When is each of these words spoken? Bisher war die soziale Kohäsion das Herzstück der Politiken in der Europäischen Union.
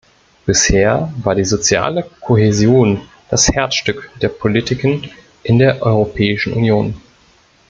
Bisher 0.47 1.13
war 1.23 1.35
die 1.35 1.45
soziale 1.45 2.01
Kohäsion 2.21 3.01
das 3.29 3.49
Herzstück 3.51 4.09
der 4.19 4.29
Politiken 4.29 5.11
in 5.43 5.59
der 5.59 5.83
Europäischen 5.83 6.53
Union. 6.53 6.99